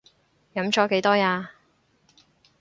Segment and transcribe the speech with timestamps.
[0.55, 1.51] 飲咗幾多呀？